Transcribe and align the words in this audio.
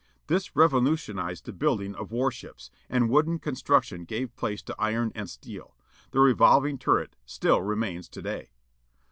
This 0.25 0.55
revolutionized 0.55 1.45
the 1.45 1.53
building 1.53 1.93
of 1.93 2.11
warships, 2.11 2.71
and 2.89 3.07
wooden 3.07 3.37
construction 3.37 4.03
gave 4.03 4.35
place 4.35 4.63
to 4.63 4.75
iron 4.79 5.11
and 5.13 5.29
steel. 5.29 5.77
The 6.09 6.19
revolving 6.21 6.79
tiuret 6.79 7.09
still 7.23 7.61
remains 7.61 8.09
today. 8.09 8.49